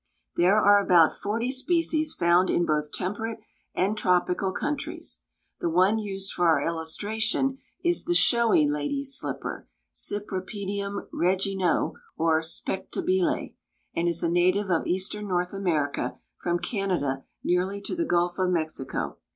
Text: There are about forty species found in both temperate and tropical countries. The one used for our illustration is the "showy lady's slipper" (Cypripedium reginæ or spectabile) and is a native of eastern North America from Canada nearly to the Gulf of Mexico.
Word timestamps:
There 0.35 0.57
are 0.59 0.83
about 0.83 1.15
forty 1.15 1.51
species 1.51 2.15
found 2.15 2.49
in 2.49 2.65
both 2.65 2.91
temperate 2.91 3.37
and 3.75 3.95
tropical 3.95 4.51
countries. 4.51 5.21
The 5.59 5.69
one 5.69 5.99
used 5.99 6.31
for 6.31 6.47
our 6.47 6.59
illustration 6.67 7.59
is 7.83 8.05
the 8.05 8.15
"showy 8.15 8.67
lady's 8.67 9.13
slipper" 9.13 9.67
(Cypripedium 9.93 11.07
reginæ 11.13 11.93
or 12.17 12.41
spectabile) 12.41 13.53
and 13.95 14.07
is 14.07 14.23
a 14.23 14.27
native 14.31 14.71
of 14.71 14.87
eastern 14.87 15.27
North 15.27 15.53
America 15.53 16.17
from 16.41 16.57
Canada 16.57 17.25
nearly 17.43 17.79
to 17.81 17.95
the 17.95 18.03
Gulf 18.03 18.39
of 18.39 18.49
Mexico. 18.49 19.19